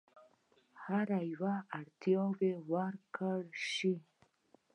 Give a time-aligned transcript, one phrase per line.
[0.83, 3.95] هر یوه اړتیاوو ورکړل شي.